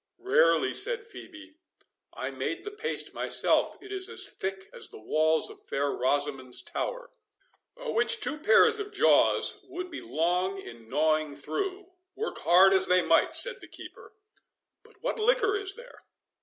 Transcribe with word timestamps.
"Rarely," 0.17 0.73
said 0.73 1.03
Phœbe; 1.07 1.53
"I 2.11 2.31
made 2.31 2.63
the 2.63 2.71
paste 2.71 3.13
myself—it 3.13 3.91
is 3.91 4.09
as 4.09 4.27
thick 4.27 4.67
as 4.73 4.89
the 4.89 4.97
walls 4.97 5.47
of 5.51 5.61
Fair 5.67 5.91
Rosamond's 5.91 6.63
Tower." 6.63 7.11
"Which 7.77 8.19
two 8.19 8.39
pairs 8.39 8.79
of 8.79 8.91
jaws 8.91 9.59
would 9.65 9.91
be 9.91 10.01
long 10.01 10.57
in 10.57 10.89
gnawing 10.89 11.35
through, 11.35 11.91
work 12.15 12.39
hard 12.39 12.73
as 12.73 12.87
they 12.87 13.03
might," 13.03 13.35
said 13.35 13.61
the 13.61 13.67
keeper. 13.67 14.13
"But 14.81 15.03
what 15.03 15.19
liquor 15.19 15.55
is 15.55 15.75
there?" 15.75 16.01